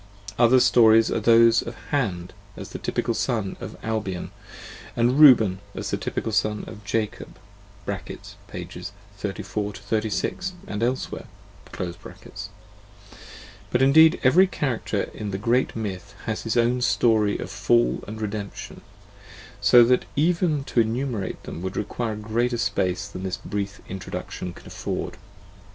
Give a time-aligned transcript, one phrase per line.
[0.39, 4.31] Other stories are those of Hand as the typical Son of Albion,
[4.97, 7.37] aud Reuben as the typical Son of Jacob
[7.85, 8.91] (pp.
[9.19, 11.25] 34 36 and elsewhere):
[11.71, 11.91] but
[13.83, 18.81] indeed every character in the great myth has its own story of fall and redemption,
[19.61, 24.51] so that even to enumerate them would require a greater space than this brief Introduction
[24.51, 25.17] can afford.